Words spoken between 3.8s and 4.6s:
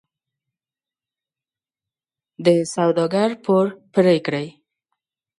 پرې کړي.